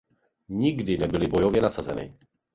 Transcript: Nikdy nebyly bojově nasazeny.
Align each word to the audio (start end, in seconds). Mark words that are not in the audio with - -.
Nikdy 0.49 0.97
nebyly 0.97 1.27
bojově 1.27 1.61
nasazeny. 1.61 2.13